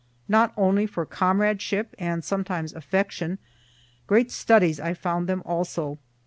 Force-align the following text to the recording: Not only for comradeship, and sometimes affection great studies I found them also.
Not 0.27 0.51
only 0.57 0.87
for 0.87 1.05
comradeship, 1.05 1.93
and 1.99 2.23
sometimes 2.23 2.73
affection 2.73 3.37
great 4.07 4.31
studies 4.31 4.79
I 4.79 4.95
found 4.95 5.29
them 5.29 5.43
also. 5.45 5.99